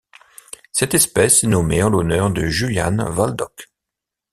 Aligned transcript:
Cette 0.71 0.95
espèce 0.95 1.43
est 1.43 1.47
nommée 1.47 1.83
en 1.83 1.91
l'honneur 1.91 2.31
de 2.31 2.47
Julianne 2.47 3.01
Waldock. 3.15 3.69